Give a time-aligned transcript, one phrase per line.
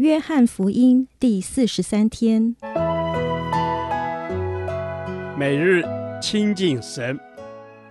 [0.00, 2.56] 约翰福音第四十三天，
[5.38, 5.84] 每日
[6.22, 7.20] 亲近神，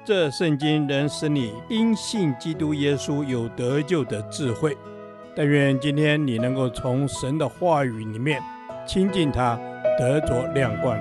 [0.04, 4.76] 这圣经能使你因信基督耶稣有得救的智慧。
[5.36, 8.42] 但愿今天你能够从神的话语里面
[8.88, 9.56] 亲近他，
[10.00, 11.00] 得着亮光。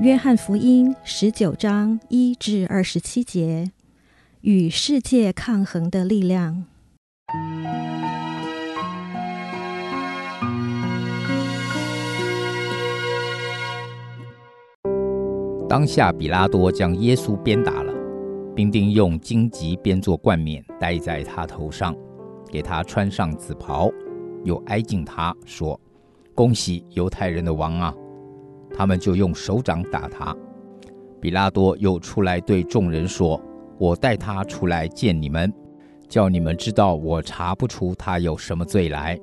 [0.00, 3.72] 约翰福音十九章一至二十七节，
[4.42, 6.66] 与世界抗衡的力量。
[15.66, 17.92] 当下，比拉多将耶稣鞭打了，
[18.54, 21.92] 兵丁用荆棘编作冠冕戴在他头上，
[22.48, 23.90] 给他穿上紫袍，
[24.44, 25.80] 又挨近他说
[26.32, 27.92] ：“恭喜犹太人的王啊！”
[28.72, 30.32] 他们就用手掌打他。
[31.20, 33.40] 比拉多又出来对众人说
[33.76, 35.52] ：“我带他出来见你们。”
[36.14, 39.18] 叫你们知道，我查不出他有什么罪来。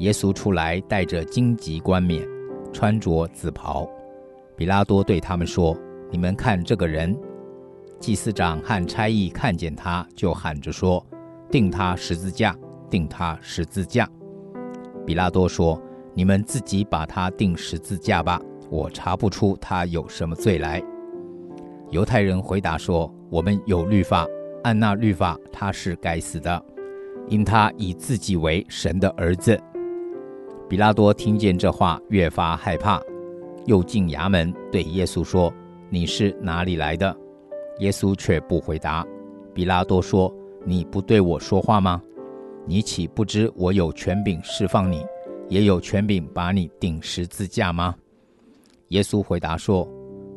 [0.00, 2.28] 耶稣出来，带着荆棘冠冕，
[2.74, 3.88] 穿着紫袍。
[4.54, 5.74] 比拉多对他们说
[6.12, 7.18] ：“你们看这个人。”
[7.98, 11.02] 祭司长和差役看见他，就喊着说
[11.50, 12.54] ：“钉他十字架！
[12.90, 14.06] 钉他十字架！”
[15.06, 15.80] 比拉多说
[16.12, 20.82] ：“你们自己把他钉十字架吧，我查不出他有什么罪来。”
[21.88, 24.26] 犹太人回答说：“我们有律法。”
[24.62, 26.62] 按那律法，他是该死的，
[27.28, 29.58] 因他以自己为神的儿子。
[30.68, 33.00] 比拉多听见这话，越发害怕，
[33.66, 35.52] 又进衙门对耶稣说
[35.90, 37.16] ：“你是哪里来的？”
[37.80, 39.04] 耶稣却不回答。
[39.52, 40.32] 比拉多说
[40.64, 42.00] ：“你不对我说话吗？
[42.66, 45.04] 你岂不知我有权柄释放你，
[45.48, 47.94] 也有权柄把你钉十字架吗？”
[48.88, 49.88] 耶稣回答说：“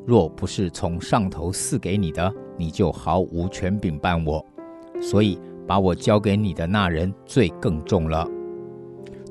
[0.05, 4.45] 若不是从上头赐给你的。”你就毫无权柄办我，
[5.01, 8.27] 所以把我交给你的那人罪更重了。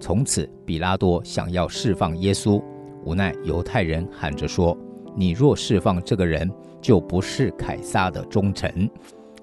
[0.01, 2.61] 从此，比拉多想要释放耶稣，
[3.05, 4.77] 无奈犹太人喊着说
[5.15, 8.89] ：“你若释放这个人，就不是凯撒的忠臣；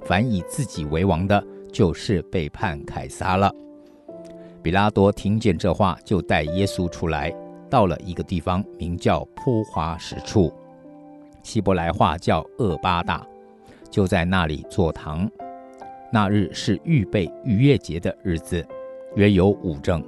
[0.04, 3.50] 凡以自己为王的，就是背叛凯撒了。”
[4.62, 7.34] 比拉多听见这话，就带耶稣出来，
[7.70, 10.52] 到了一个地方，名叫铺花石处，
[11.44, 13.26] 希伯来话叫厄巴大。
[13.90, 15.28] 就在那里坐堂。
[16.14, 18.64] 那日是预备逾越节的日子，
[19.16, 20.04] 约有五正。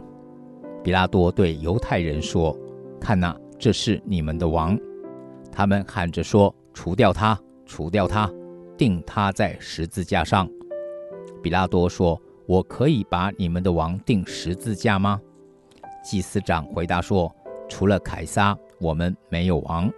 [0.84, 2.56] 比拉多对犹太人说
[3.02, 4.78] ：“看哪，这是你们的王。”
[5.52, 8.31] 他们喊着说：“除掉他，除掉他，
[8.78, 10.50] 钉他在十字架上。”
[11.41, 15.20] 比拉多说：“我可以把你们的王钉十字架吗？”
[16.03, 17.31] 祭司长回答说
[17.70, 19.91] ：“除了凯撒，我们没有王。”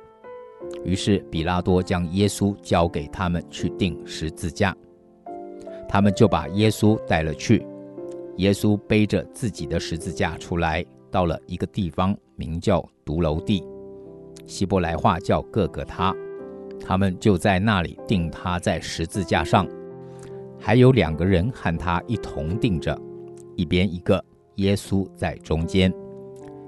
[0.84, 4.76] 于是比拉多将耶稣交给他们去钉十字架，
[5.88, 7.66] 他们就把耶稣带了去。
[8.38, 13.64] 耶稣背着自己的十字架出来，到了一个地方，名叫髑髅地，
[14.48, 16.14] 希伯来话叫各各他。
[16.80, 19.68] 他们就在那里钉他在十字架上，
[20.60, 23.00] 还有两个人和他一同钉着，
[23.56, 24.22] 一边一个，
[24.56, 25.94] 耶稣在中间。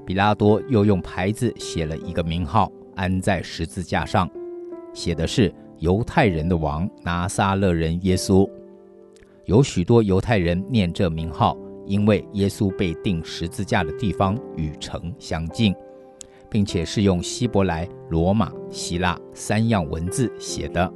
[0.05, 2.71] 比拉多又用牌子写了一个名号。
[2.95, 4.29] 安在十字架上，
[4.93, 8.49] 写的是犹太人的王拿撒勒人耶稣。
[9.45, 15.75] 有许多犹太人念这名号，因为耶稣被钉十字架的地方与城相近，
[16.49, 20.91] 并且是用希伯来、罗马、希腊三样文字写的。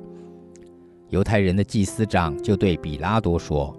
[1.10, 3.76] 犹太人的祭司长就对比拉多说：“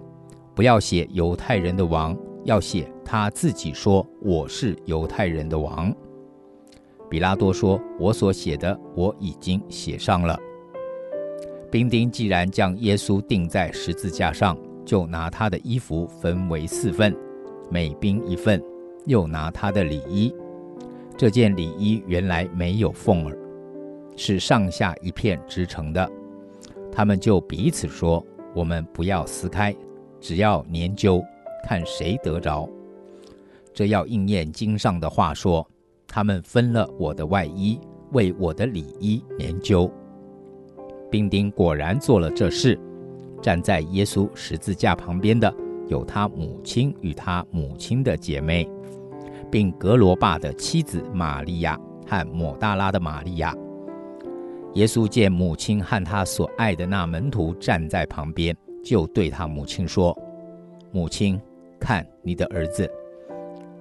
[0.55, 5.93] 不要写犹太人的王，要写他自己说我是犹太人的王。”
[7.11, 10.39] 比拉多说：“我所写的，我已经写上了。”
[11.69, 17.13] 兵丁既然将耶稣钉在十字架上，就拿他的衣服分为四份，
[17.69, 18.63] 每兵一份，
[19.05, 20.33] 又拿他的里衣。
[21.17, 23.37] 这件里衣原来没有缝儿，
[24.15, 26.09] 是上下一片织成的。
[26.93, 29.75] 他们就彼此说：“我们不要撕开，
[30.21, 31.21] 只要研究，
[31.67, 32.69] 看谁得着。”
[33.73, 35.67] 这要应验经上的话说。
[36.13, 37.79] 他们分了我的外衣，
[38.11, 39.89] 为我的里衣研究。
[41.09, 42.77] 兵丁果然做了这事。
[43.41, 45.51] 站在耶稣十字架旁边的
[45.87, 48.69] 有他母亲与他母亲的姐妹，
[49.49, 53.55] 并格罗巴的妻子玛利亚和抹大拉的玛利亚。
[54.73, 60.15] 耶稣见母亲和他所爱的那门徒站在旁边，就对他母亲说
[60.91, 61.39] ：“母亲，
[61.79, 62.87] 看你的儿子。”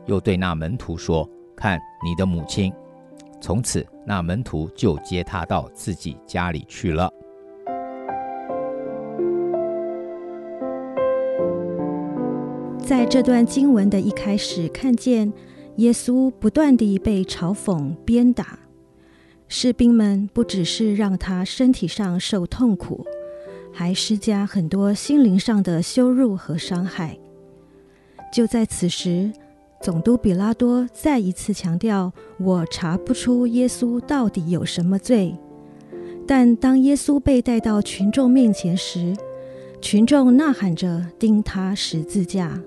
[0.06, 1.28] 又对那门徒说。
[1.60, 2.72] 看你的母亲，
[3.38, 7.12] 从此那门徒就接他到自己家里去了。
[12.78, 15.30] 在这段经文的一开始，看见
[15.76, 18.58] 耶稣不断地被嘲讽、鞭打，
[19.46, 23.04] 士兵们不只是让他身体上受痛苦，
[23.70, 27.18] 还施加很多心灵上的羞辱和伤害。
[28.32, 29.30] 就在此时，
[29.80, 35.34] 总督比拉多再一次强调：“我查不出耶稣到底有什么罪。”
[36.28, 39.16] 但当耶稣被带到群众面前时，
[39.80, 42.60] 群众呐喊着钉他十字架。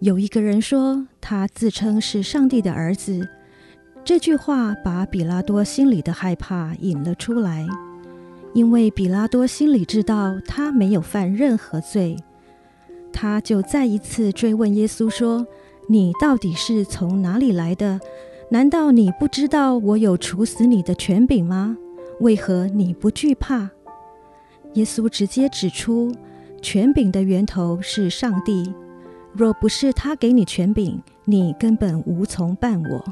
[0.00, 3.26] 有一个人说他自称是上帝的儿子，
[4.04, 7.66] 这句话把比拉多心里的害怕引了出来，
[8.52, 12.16] 因为比拉多心里知道他没有犯任何罪，
[13.12, 15.46] 他就再一次追问耶稣说
[15.86, 18.00] ：“你到底是从哪里来的？
[18.50, 21.76] 难道你不知道我有处死你的权柄吗？
[22.20, 23.70] 为何你不惧怕？”
[24.74, 26.12] 耶稣直接指出，
[26.62, 28.72] 权柄的源头是上帝。
[29.32, 33.04] 若不是他给你权柄，你根本无从办我。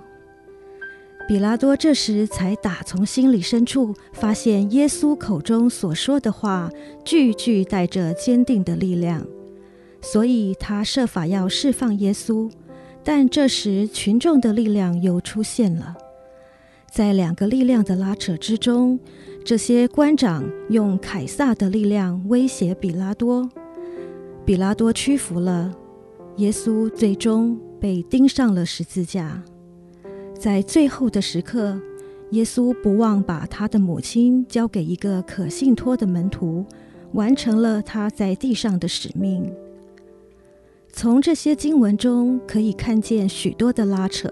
[1.29, 6.71] 比拉多这时才打从心里深处发现，耶稣口中所说的话
[7.05, 9.25] 句句带着坚定的力量，
[10.01, 12.51] 所以他设法要释放耶稣。
[13.05, 15.97] 但这时群众的力量又出现了，
[16.91, 18.99] 在两个力量的拉扯之中。
[19.45, 23.51] 这些官长用凯撒的力量威胁比拉多，
[24.45, 25.75] 比拉多屈服了，
[26.37, 29.43] 耶稣最终被钉上了十字架。
[30.39, 31.77] 在最后的时刻，
[32.31, 36.65] 耶稣不忘把他的母亲交给一个可信托的门徒，
[37.15, 39.53] 完成了他在地上的使命。
[40.93, 44.31] 从这些经文中可以看见许多的拉扯。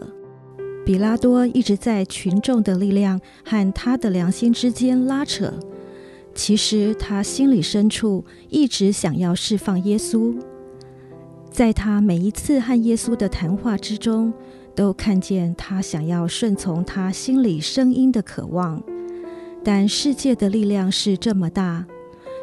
[0.85, 5.53] 比拉多一直在群众的力量和他的良心之间拉扯，
[6.35, 10.35] 其实他心里深处一直想要释放耶稣。
[11.51, 14.33] 在他每一次和耶稣的谈话之中，
[14.75, 18.83] 都看见他想要顺从他心里声音的渴望。
[19.63, 21.87] 但世界的力量是这么大，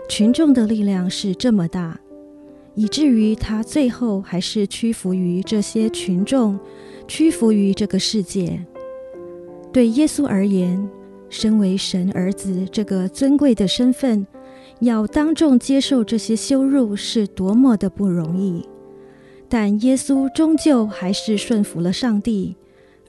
[0.09, 1.99] 群众的力量是这么大，
[2.77, 6.57] 以至于他最后还是屈服于这些群众。
[7.07, 8.63] 屈服于这个世界。
[9.71, 10.88] 对耶稣而言，
[11.29, 14.27] 身为神儿子这个尊贵的身份，
[14.81, 18.68] 要当众接受这些羞辱是多么的不容易。
[19.50, 22.57] 但耶稣终究还是顺服了上帝，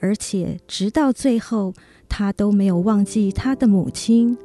[0.01, 1.75] 而且直到最后，
[2.09, 4.39] 他都没有忘记他的母亲，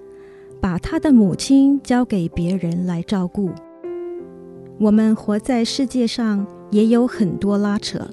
[0.59, 3.51] 把他的母亲交给别人来照顾。
[4.83, 8.05] 我们活在世界上，也有很多拉扯。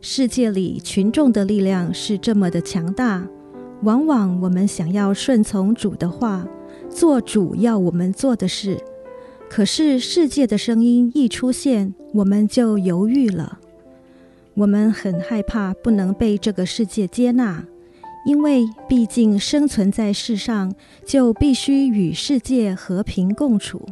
[0.00, 3.24] 世界里群众的力量是这么的强大，
[3.82, 6.44] 往往我们想要顺从主的话，
[6.90, 8.76] 做主要我们做的事，
[9.48, 13.60] 可是世界的声音一出现，我们就犹豫了。
[14.54, 17.64] 我们很害怕不能被这个世界接纳，
[18.26, 20.74] 因为毕竟生存在世上，
[21.04, 23.86] 就必须与世界和平共处。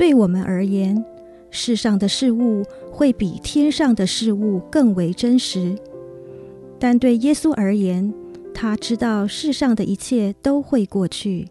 [0.00, 1.04] 对我们而言，
[1.50, 5.76] 世上的事物会比天上的事物更为真实，
[6.78, 8.10] 但对耶稣而言，
[8.54, 11.48] 他知道世上的一切都会过去，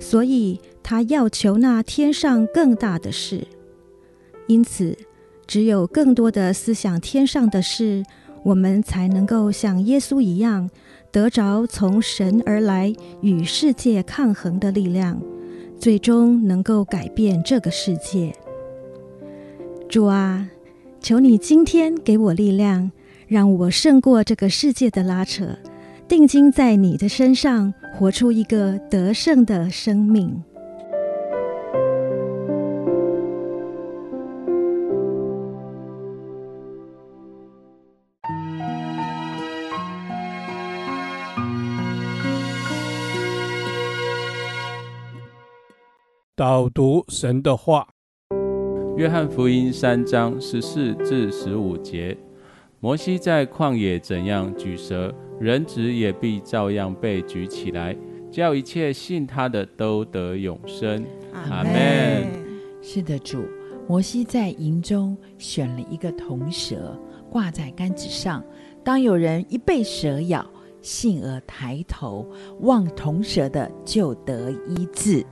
[0.00, 3.46] 所以他要求那天上更大的事。
[4.48, 4.98] 因此，
[5.46, 8.02] 只有更多的思想天上的事，
[8.42, 10.68] 我们才能够像耶稣一样，
[11.12, 15.22] 得着从神而来与世界抗衡的力量，
[15.78, 18.32] 最终能够改变这个世界。
[19.88, 20.48] 主啊，
[21.00, 22.90] 求你今天给我力量，
[23.28, 25.56] 让我胜过这个世界的拉扯，
[26.08, 30.42] 定睛在你的身上，活出一个得胜的生命。
[46.36, 47.88] 导读神的话。
[48.98, 52.14] 约翰福音三章十四至十五节：
[52.78, 57.96] 摩西在旷野怎样举蛇，人子也必照样被举起来，
[58.30, 61.02] 叫一切信他的都得永生。
[61.32, 62.28] 阿门。
[62.82, 63.42] 是的，主。
[63.88, 67.00] 摩西在营中选了一个铜蛇，
[67.30, 68.44] 挂在杆子上。
[68.84, 70.44] 当有人一被蛇咬，
[70.82, 75.24] 信而抬头望铜蛇的，就得医治。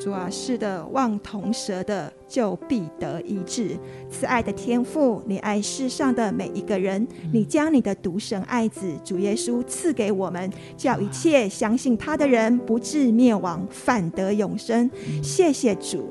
[0.00, 3.76] 主啊，是的，望同蛇的就必得医治。
[4.10, 14.90] 慈爱的天父，你爱世上的每一个人，你将你的独生爱子主耶稣赐给我们，叫一切相信他的人不至灭亡，反得永生。
[15.22, 16.08] 谢谢主，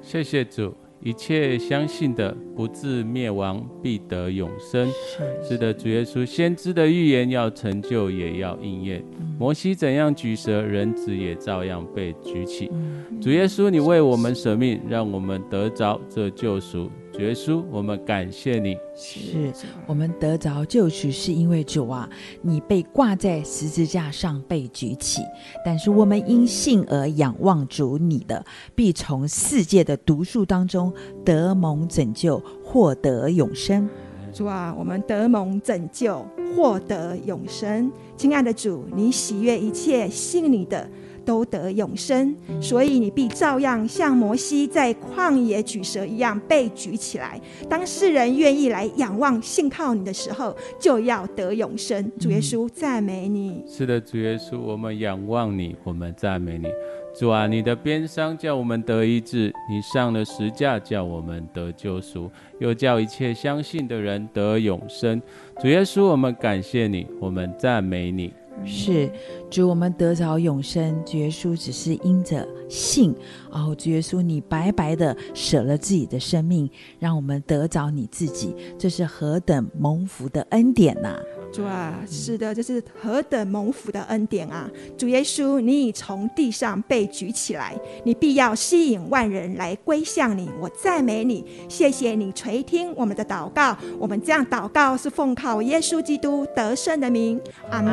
[0.00, 0.72] 谢谢主。
[1.02, 4.88] 一切相信的不至灭亡，必得永生。
[4.88, 9.04] 是，是的，主耶稣，先知的预言要成就，也要应验。
[9.18, 12.70] 嗯、摩西怎样举蛇，人子也照样被举起。
[12.72, 16.88] 嗯、主耶稣，你为我们舍命，让我们得着这救赎。
[17.12, 18.74] 主耶稣，我们感谢你。
[18.96, 19.52] 是
[19.86, 22.08] 我们得着救赎，是因为主啊，
[22.40, 25.20] 你被挂在十字架上被举起。
[25.62, 28.42] 但是我们因信而仰望主，你的
[28.74, 30.90] 必从世界的毒素当中
[31.22, 33.86] 得蒙拯救，获得永生。
[34.32, 36.26] 主啊，我们得蒙拯救，
[36.56, 37.92] 获得永生。
[38.16, 40.88] 亲爱的主，你喜悦一切信你的。
[41.24, 47.40] 都得永生，所以你必照样像摩西在旷野举蛇一样被举起来。
[47.68, 52.10] 当世人愿意来仰望、信靠你的时候，就要得永生。
[52.18, 53.64] 主耶稣，赞美你。
[53.66, 56.68] 是的，主耶稣，我们仰望你，我们赞美你。
[57.14, 65.20] 主啊，你的鞭伤叫我们得医治，你上了十架叫我们得救赎，又叫一切相信的人得永生。
[65.60, 68.32] 主耶稣，我们感谢你，我们赞美你。
[68.64, 69.10] 是
[69.50, 71.02] 主，我们得着永生。
[71.04, 73.14] 主耶稣只是因着信，
[73.50, 81.18] 哦，主耶稣，你白白的舍了自己的生命，让我们得着你自己，这是何等蒙福的恩典呐、
[81.52, 84.70] 主啊，是的，这是何等蒙福的恩典啊！
[84.96, 90.50] 主耶稣，你已从地上被举起来，你必要吸引万人来归向你。
[90.58, 93.76] 我赞美你，谢谢你垂听我们的祷告。
[93.98, 97.38] 我们这样祷告是奉靠耶稣基督得胜的名。
[97.70, 97.92] 阿门。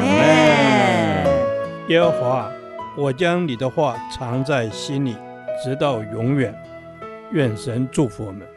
[1.89, 2.49] 耶和华，
[2.97, 5.17] 我将你的话藏在心里，
[5.61, 6.55] 直到永远。
[7.33, 8.47] 愿神祝福我们。